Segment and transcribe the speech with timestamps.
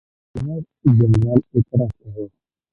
[0.33, 2.25] ګورنرجنرال اعتراض کاوه.